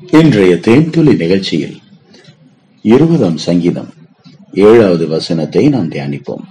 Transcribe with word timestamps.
இன்றைய 0.00 0.54
தேன்துளி 0.54 1.16
நிகழ்ச்சியில் 1.16 1.78
இருபதாம் 2.82 3.36
சங்கீதம் 3.36 3.88
ஏழாவது 4.52 5.08
வசனத்தை 5.08 5.68
நாம் 5.68 5.90
தியானிப்போம். 5.90 6.44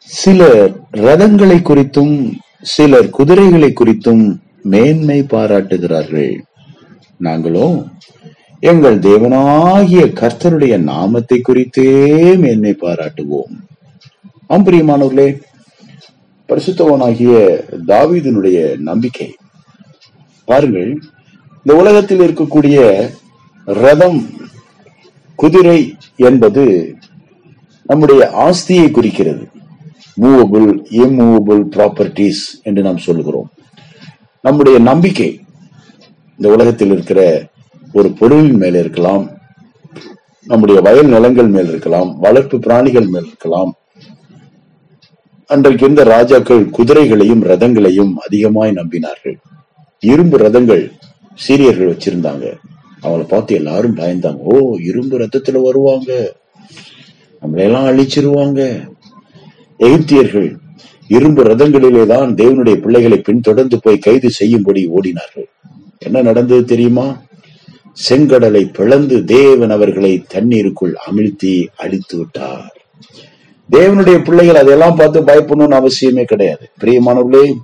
சிலர் 0.00 0.72
ரதங்களை 0.92 1.58
குறித்தும் 1.62 2.32
சிலர் 2.62 3.10
குதிரைகளை 3.10 3.72
குறித்தும் 3.72 4.38
மேன்மை 4.62 5.22
பாராட்டுகிறார்கள். 5.22 6.44
நாங்களோ 7.20 7.86
எங்கள் 8.60 8.98
தேவனாகிய 8.98 10.04
கர்த்தருடைய 10.20 10.76
நாமத்தை 10.78 11.40
குறித்தே 11.40 11.90
மேன்மை 12.36 12.76
பாராட்டுவோம். 12.80 13.54
ஆம் 14.46 14.64
பிரியமானவர்களே 14.64 15.40
பரிசுத்தவனாகிய 16.48 17.34
தாவீதினுடைய 17.86 18.76
நம்பிக்கை. 18.78 19.34
பாருங்கள் 20.44 21.02
இந்த 21.66 21.80
உலகத்தில் 21.80 22.20
இருக்கக்கூடிய 22.20 23.10
ரதம் 23.64 24.30
குதிரை 25.34 25.94
என்பது 26.16 26.94
நம்முடைய 27.82 28.20
ஆஸ்தியை 28.44 28.90
குறிக்கிறது. 28.90 29.48
மூவபிள் 30.20 30.68
இம்மூவபிள் 30.90 31.62
ப்ராப்பர்டிஸ் 31.76 32.62
என்று 32.62 32.82
நாம் 32.82 32.96
சொல்கிறோம். 32.96 33.50
நம்முடைய 34.42 34.78
நம்பிக்கை. 34.78 35.40
இந்த 36.36 36.52
உலகத்தில் 36.54 36.90
இருக்கிற 36.90 37.48
ஒரு 37.92 38.12
பொருளின் 38.12 38.56
மேல் 38.56 38.74
இருக்கலாம் 38.74 39.30
நம்முடைய 40.44 40.80
வயல் 40.80 41.06
நிலங்கள் 41.06 41.46
மேல் 41.46 41.68
இருக்கலாம் 41.68 42.18
வளர்ப்பு 42.18 42.58
பிராணிகள் 42.58 43.06
மேல் 43.06 43.26
இருக்கலாம். 43.26 43.74
அன்றைக்கு 45.46 45.82
இருந்த 45.84 46.04
ராஜாக்கள் 46.04 46.70
குதிரைகளையும் 46.70 47.44
ரதங்களையும் 47.44 48.14
அதிகமாய் 48.14 48.72
நம்பினார்கள். 48.72 49.36
இரும்பு 49.98 50.38
ரதங்கள் 50.38 50.90
சீரியர்கள் 51.48 51.92
வச்சிருந்தாங்க. 51.92 52.46
அவங்கள 53.02 53.28
பார்த்து 53.28 53.54
எல்லாரும் 53.54 53.96
பயந்தாங்க. 53.96 54.38
ஓ 54.38 54.74
இரும்பு 54.74 55.18
ரத்தத்துல 55.18 55.62
வருவாங்க. 55.62 56.36
நம்மளையெல்லாம் 57.42 57.88
அழிச்சிருவாங்க. 57.90 58.88
எகிப்தியர்கள் 59.78 60.58
இரும்பு 61.08 61.42
ரதங்களிலே 61.42 62.06
தான் 62.06 62.34
தேவனுடைய 62.34 62.74
பிள்ளைகளை 62.74 63.18
பின்தொடர்ந்து 63.18 63.80
போய் 63.82 63.98
கைது 63.98 64.30
செய்யும்படி 64.30 64.88
ஓடினார்கள். 64.88 65.48
என்ன 65.98 66.22
நடந்தது 66.22 66.64
தெரியுமா? 66.64 67.24
செங்கடலை 68.08 68.72
பிளந்து 68.72 69.24
தேவன் 69.24 69.70
அவர்களை 69.70 70.22
தண்ணீருக்குள் 70.28 70.96
அமிழ்த்தி 71.10 71.66
அழித்து 71.76 72.18
விட்டார். 72.18 72.76
தேவனுடைய 73.70 74.24
பிள்ளைகள் 74.24 74.54
அதெல்லாம் 74.54 74.96
பார்த்து 74.96 75.20
பயப்படணும்னு 75.20 75.78
அவசியமே 75.78 76.24
கிடையாது. 76.24 76.68
பிரியமானவர்களே 76.80 77.54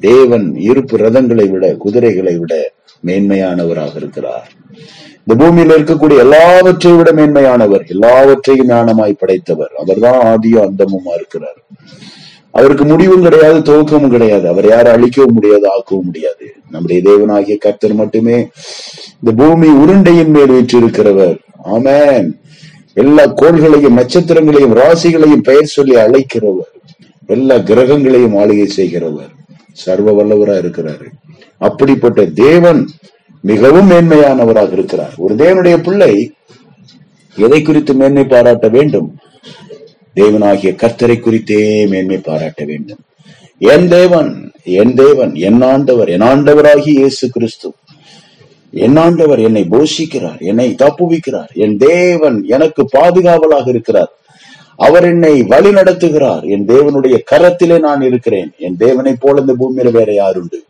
தேவன் 0.00 0.54
இருப்பு 0.56 0.96
ரதங்களை 0.98 1.50
விட 1.50 1.74
குதிரைகளை 1.74 2.38
விட 2.38 2.72
மேன்மையானவராக 3.06 3.96
இருக்கிறார். 3.96 4.52
இந்த 5.26 5.44
பூமியில 5.44 5.78
இருக்கக்கூடிய 5.78 6.18
எல்லாவற்றை 6.18 6.92
விட 6.92 7.12
மேன்மையானவர் 7.12 7.88
எல்லாவற்றையும் 7.88 8.68
ஞானமாய் 8.68 9.16
படைத்தவர். 9.18 9.70
அவர்தான் 9.78 10.20
ஆதியும் 10.20 10.68
அந்தமுமா 10.68 11.14
இருக்கிறார். 11.14 11.56
அவருக்கு 12.50 12.84
முடிவும் 12.84 13.22
கிடையாது 13.22 13.62
துவக்கமும் 13.62 14.08
கிடையாது. 14.08 14.48
அவர் 14.48 14.68
யாரும் 14.68 14.92
அழிக்கவும் 14.92 15.34
முடியாது 15.34 15.68
ஆக்கவும் 15.78 16.02
முடியாது. 16.02 16.52
நம்முடைய 16.70 17.10
தேவனாகிய 17.10 17.56
கர்த்தர் 17.58 17.94
மட்டுமே 17.94 18.48
இந்த 19.22 19.44
பூமி 19.44 19.68
உருண்டையின் 19.68 20.30
மேல் 20.30 20.50
வீற்றிருக்கிறவர். 20.50 21.38
ஆமேன். 21.64 22.40
எல்லா 22.94 23.26
கோள்களையும் 23.26 23.96
நட்சத்திரங்களையும் 23.96 24.74
ராசிகளையும் 24.74 25.42
பெயர் 25.42 25.64
சொல்லி 25.64 25.94
அழைக்கிறவர். 25.94 26.72
எல்லா 27.26 27.54
கிரகங்களையும் 27.54 28.36
ஆளுகை 28.36 28.64
செய்கிறவர். 28.64 29.30
சர்வ 29.72 30.12
வல்லவரா 30.12 30.56
இருக்கிறாரு. 30.64 31.04
அப்படிப்பட்ட 31.68 32.20
தேவன் 32.44 32.80
மிகவும் 33.50 33.90
மேன்மையானவராக 33.90 34.72
இருக்கிறார். 34.72 35.14
ஒரு 35.24 35.34
தேவனுடைய 35.34 35.76
பிள்ளை 35.82 36.12
எதை 37.36 37.62
குறித்து 37.62 37.92
மேன்மை 37.94 38.24
பாராட்ட 38.24 38.68
வேண்டும்? 38.68 39.08
தேவனாகிய 40.16 40.70
கர்த்தரை 40.82 41.16
குறித்தே 41.20 41.86
மேன்மை 41.86 42.18
பாராட்ட 42.18 42.64
வேண்டும். 42.64 43.02
என் 43.58 43.88
தேவன் 43.88 44.30
என் 44.80 44.94
தேவன் 44.94 45.32
என் 45.46 45.60
ஆண்டவர் 45.62 46.08
என் 46.08 46.26
ஆண்டவராகி 46.32 46.92
இயேசு 47.00 47.28
கிறிஸ்து. 47.28 47.68
என் 48.84 48.96
ஆண்டவர் 48.96 49.40
என்னை 49.40 49.62
போஷிக்கிறார் 49.70 50.40
என்னை 50.50 50.68
தப்புவிக்கிறார். 50.82 51.52
என் 51.64 51.76
தேவன் 51.76 52.38
எனக்கு 52.56 52.82
பாதுகாவலாக 52.98 53.66
இருக்கிறார். 53.66 54.12
அவர் 54.76 55.04
என்னை 55.04 55.42
வழி 55.42 55.70
நடத்துகிறார். 55.70 56.44
என் 56.54 56.66
தேவனுடைய 56.66 57.16
கரத்திலே 57.30 57.78
நான் 57.78 58.02
இருக்கிறேன். 58.02 58.50
என் 58.58 58.76
தேவனை 58.76 59.14
போல 59.20 59.40
இந்த 59.40 59.54
பூமியில 59.60 59.90
வேற 59.90 60.12
யாருண்டு 60.12 60.60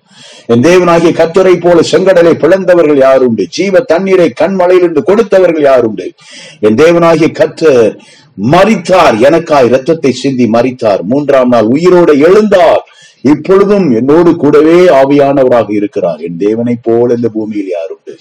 என் 0.52 0.64
தேவனாகிய 0.66 1.10
கத்துரை 1.18 1.54
போல 1.60 1.80
செங்கடலை 1.90 2.32
பிளந்தவர்கள் 2.42 3.00
யாருண்டு 3.04 3.44
ஜீவ 3.56 3.80
தண்ணீரை 3.80 4.32
கண்மலையிலிருந்து 4.40 5.02
கொடுத்தவர்கள் 5.10 5.64
யாருண்டு 5.70 6.06
என் 6.60 6.78
தேவனாகிய 6.82 7.28
கத்தர் 7.40 7.92
மறித்தார் 8.52 9.16
எனக்காய் 9.28 9.68
இரத்தத்தை 9.70 10.12
சிந்தி 10.12 10.46
மறித்தார் 10.46 11.02
மூன்றாம் 11.02 11.48
நாள் 11.48 11.64
உயிரோடு 11.64 12.14
எழுந்தார். 12.26 12.82
இப்பொழுதும் 13.20 13.86
என்னோடு 13.98 14.30
கூடவே 14.36 14.78
ஆவியானவராக 15.00 15.69
இருக்கிறார். 15.70 16.20
என் 16.20 16.36
தேவனை 16.36 16.76
போல 16.82 17.14
இந்த 17.14 17.28
பூமியில் 17.28 17.72
யாருண்டு 17.76 18.14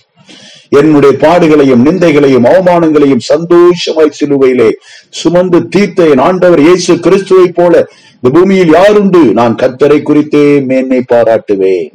என்னுடைய 0.72 1.18
பாடுகளையும் 1.20 1.86
நிந்தைகளையும் 1.86 2.46
அவமானங்களையும் 2.46 3.18
சந்தோஷமாய் 3.18 4.12
சிலுவையிலே 4.20 4.72
சுமந்து 5.10 5.68
தீர்த்த 5.68 6.08
என் 6.08 6.18
ஆண்டவர் 6.18 6.60
இயேசு 6.60 7.00
கிறிஸ்துவை 7.00 7.48
போல 7.48 7.88
இந்த 8.22 8.40
பூமியில் 8.40 8.74
யாருண்டு? 8.74 9.32
நான் 9.32 9.56
கத்தரை 9.56 10.02
குறித்தே 10.02 10.60
மேன்மை 10.60 11.04
பாராட்டுவேன். 11.12 11.90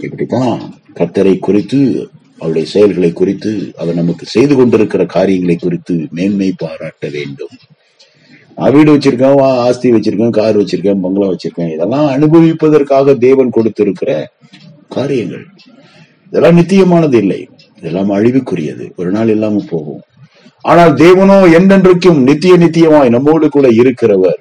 இப்படிதான் 0.00 0.60
கத்தரை 0.94 1.38
குறித்து 1.38 2.08
அவருடைய 2.38 2.68
செயல்களை 2.68 3.12
குறித்து 3.12 3.72
அவர் 3.76 3.94
நமக்கு 3.94 4.26
செய்து 4.26 4.54
கொண்டிருக்கிற 4.54 5.06
காரியங்களை 5.06 5.56
குறித்து 5.56 6.06
மேன்மை 6.10 6.54
பாராட்ட 6.56 7.08
வேண்டும். 7.12 7.48
நான் 8.56 8.72
வீடு 8.72 8.96
வச்சிருக்கேன் 8.96 9.36
வா- 9.36 9.58
ஆஸ்தி 9.58 9.92
வச்சிருக்கேன் 9.92 10.30
கார் 10.30 10.58
வச்சிருக்கேன் 10.58 11.00
பங்களா 11.00 11.28
வச்சிருக்கேன். 11.28 11.74
இதெல்லாம் 11.74 12.06
அனுபவிப்பதற்காக 12.06 13.14
தேவன் 13.14 13.50
கொடுத்திருக்கிற 13.50 14.30
காரியங்கள். 14.88 15.46
இதெல்லாம் 16.34 16.58
நித்தியமானது 16.58 17.14
இல்லை. 17.14 17.48
இதெல்லாம் 17.76 18.10
அழிவுக்குரியது. 18.10 18.92
ஒரு 18.96 19.10
நாள் 19.10 19.28
இல்லாம 19.28 19.64
போகும். 19.70 20.00
ஆனால் 20.60 20.94
தேவனோ 20.94 21.36
என்றென்றைக்கும் 21.52 22.22
நித்திய 22.22 22.58
நித்தியமாய் 22.58 23.10
நம்மோடு 23.10 23.48
கூட 23.48 23.70
இருக்கிறவர். 23.70 24.40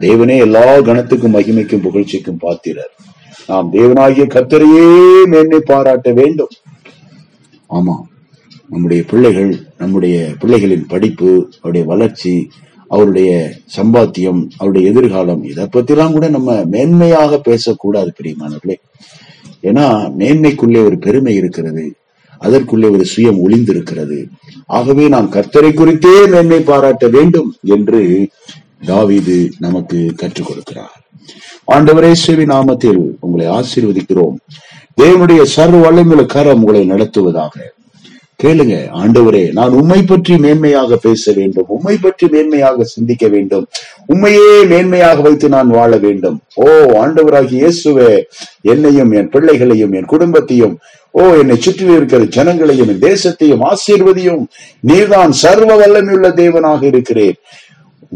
தேவனே 0.00 0.38
எல்லா 0.38 0.76
கணத்துக்கும் 0.76 1.34
மகிமைக்கும் 1.34 1.82
புகழ்ச்சிக்கும் 1.82 2.38
பாத்திரர். 2.38 2.94
நாம் 3.46 3.72
தேவனாகிய 3.72 4.26
கத்தரையே 4.26 5.24
மேன்மை 5.24 5.60
பாராட்ட 5.64 6.12
வேண்டும். 6.12 6.48
ஆமா. 7.70 7.94
நம்முடைய 8.70 9.02
பிள்ளைகள் 9.06 9.60
நம்முடைய 9.78 10.34
பிள்ளைகளின் 10.40 10.88
படிப்பு 10.88 11.50
அவருடைய 11.56 11.86
வளர்ச்சி 11.86 12.50
அவருடைய 12.88 13.52
சம்பாத்தியம் 13.76 14.48
அவருடைய 14.56 14.90
எதிர்காலம் 14.90 15.44
இதை 15.44 15.68
பத்திலாம் 15.72 16.12
கூட 16.12 16.28
நம்ம 16.28 16.52
மேன்மையாக 16.52 17.38
பேசக்கூடாது 17.38 18.12
பிரியமானவர்களே. 18.22 18.74
ஏன்னா 19.62 20.12
மேன்மைக்குள்ளே 20.18 20.84
ஒரு 20.84 20.98
பெருமை 20.98 21.34
இருக்கிறது. 21.34 21.94
அதற்குள்ளே 22.38 22.88
ஒரு 22.88 23.06
சுயம் 23.16 23.40
ஒளிந்திருக்கிறது. 23.44 24.26
ஆகவே 24.66 25.08
நாம் 25.08 25.32
கர்த்தரை 25.32 25.74
குறித்தே 25.74 26.26
மேன்மை 26.26 26.60
பாராட்ட 26.60 27.08
வேண்டும் 27.08 27.54
என்று 27.62 28.28
தாவிது 28.86 29.50
நமக்கு 29.58 30.12
கற்றுக் 30.16 30.50
கொடுக்கிறார். 30.50 31.04
ஆண்டவரே 31.72 32.14
நாமத்தில் 32.26 33.16
உங்களை 33.20 33.46
ஆசீர்வதிக்கிறோம். 33.46 34.36
தேவனுடைய 35.02 35.42
சர்வ 35.42 35.92
வல்லமுள்ள 35.92 36.26
கரம் 36.26 36.58
உங்களை 36.58 36.84
நடத்துவதாக. 36.84 37.74
கேளுங்க 38.42 38.74
ஆண்டவரே 39.00 39.42
நான் 39.58 39.76
உண்மை 39.78 39.98
பற்றி 40.02 40.34
மேன்மையாக 40.44 40.96
பேச 41.04 41.32
வேண்டும் 41.36 41.68
உண்மை 41.76 41.94
பற்றி 41.96 42.26
மேன்மையாக 42.34 42.86
சிந்திக்க 42.94 43.28
வேண்டும் 43.34 43.64
உண்மையே 44.12 44.50
மேன்மையாக 44.72 45.22
வைத்து 45.26 45.46
நான் 45.54 45.70
வாழ 45.76 45.92
வேண்டும். 45.96 46.36
ஓ 46.54 46.66
ஆண்டவராகி 47.02 47.54
இயேசுவே 47.62 48.10
என்னையும் 48.72 49.12
என் 49.12 49.30
பிள்ளைகளையும் 49.34 49.92
என் 49.92 50.10
குடும்பத்தையும் 50.12 50.74
ஓ 51.10 51.22
என்னை 51.42 51.56
சுற்றி 51.66 51.86
இருக்கிற 51.96 52.22
ஜனங்களையும் 52.36 52.90
என் 52.94 53.04
தேசத்தையும் 53.06 53.64
ஆசீர்வதியும் 53.70 54.42
நீர்தான் 54.90 55.32
சர்வ 55.42 55.70
வல்லமையுள்ள 55.82 56.30
தேவனாக 56.42 56.82
இருக்கிறேன். 56.86 57.38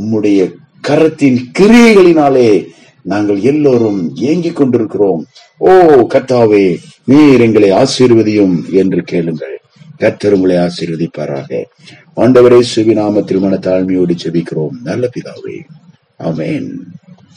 உம்முடைய 0.00 0.40
கரத்தின் 0.88 1.40
கிரியைகளினாலே 1.58 2.50
நாங்கள் 3.02 3.40
எல்லோரும் 3.50 4.00
ஏங்கிக் 4.31 4.58
கொண்டிருக்கிறோம். 4.61 5.23
ஓ 5.56 5.70
கர்த்தாவே 6.14 6.66
நீர் 7.05 7.44
எங்களை 7.46 7.70
ஆசீர்வதியும் 7.82 8.55
என்று 8.82 9.02
கேளுங்கள். 9.12 9.56
கத்தர் 10.00 10.32
உங்களை 10.32 10.56
ஆசீர்வதிப்பாராக. 10.56 11.64
ஆண்டவரே 12.17 12.62
சுவிநாம 12.75 13.25
திருமண 13.25 13.56
தாழ்மையோடு 13.56 14.17
செபிக்கிறோம் 14.23 14.81
நல்ல 14.82 15.08
பிதாவே. 15.14 15.58
அமேன் 16.19 16.69